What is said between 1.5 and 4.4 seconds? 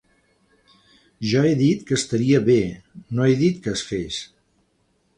he dit que estaria bé, no he dit que es fes.